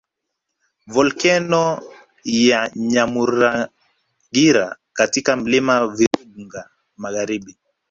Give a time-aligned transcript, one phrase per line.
[0.93, 1.65] Volkeno
[2.33, 7.57] ya Nyamuragira katika milima Virunga magharibi